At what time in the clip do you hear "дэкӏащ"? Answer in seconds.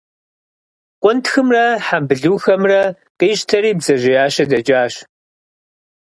4.49-4.93